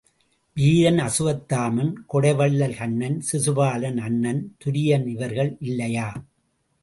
[0.57, 6.09] வீரன் அசுவத்தாமன், கொடைவள்ளல் கன்னன், சிசுபாலன், அண்ணன் துரியன் இவர்கள் இல்லையா?